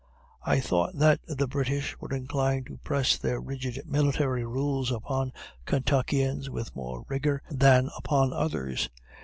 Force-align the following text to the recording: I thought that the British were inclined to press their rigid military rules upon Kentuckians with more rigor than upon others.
I 0.41 0.59
thought 0.59 0.97
that 0.97 1.19
the 1.27 1.47
British 1.47 1.95
were 1.99 2.11
inclined 2.11 2.65
to 2.65 2.77
press 2.77 3.19
their 3.19 3.39
rigid 3.39 3.79
military 3.85 4.43
rules 4.43 4.91
upon 4.91 5.31
Kentuckians 5.67 6.49
with 6.49 6.75
more 6.75 7.05
rigor 7.07 7.43
than 7.51 7.91
upon 7.95 8.33
others. 8.33 8.89